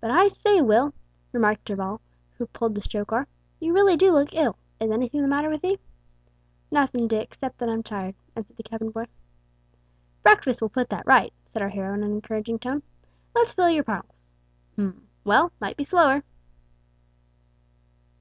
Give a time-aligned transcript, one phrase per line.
[0.00, 0.94] "But I say, Will,"
[1.32, 2.00] remarked Darvall,
[2.36, 3.26] who pulled the stroke oar,
[3.58, 4.56] "you really do look ill.
[4.78, 5.80] Is anything the matter with 'ee?"
[6.70, 9.06] "Nothin', Dick; 'cept that I'm tired," answered the cabin boy.
[10.22, 12.84] "Breakfast will put that right" said our hero in an encouraging tone.
[13.34, 14.32] "Let's feel your pulse.
[14.76, 15.08] Hm.
[15.24, 16.22] Well, might be slower.